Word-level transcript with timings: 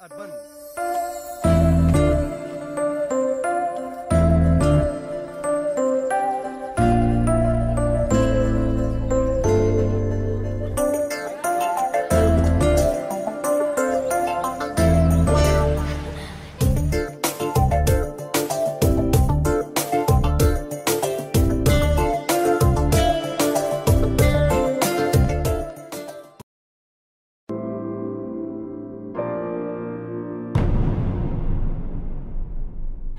urban 0.00 0.47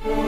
Thank. 0.00 0.27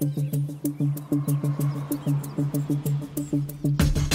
thank 0.00 0.16
you. 4.12 4.13